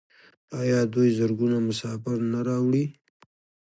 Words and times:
آیا 0.59 0.79
دوی 0.93 1.09
زرګونه 1.19 1.57
مسافر 1.67 2.17
نه 2.31 2.39
راوړي؟ 2.47 2.85